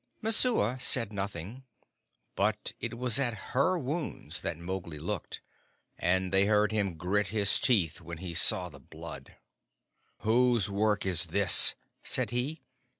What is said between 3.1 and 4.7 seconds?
at her wounds that